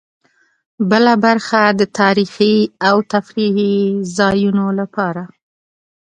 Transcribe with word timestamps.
بله 0.89 1.13
برخه 1.25 1.61
د 1.79 1.81
تاريخي 1.99 2.55
او 2.87 2.95
تفريحي 3.13 3.73
ځایونو 4.17 4.65
لپاره. 4.79 5.23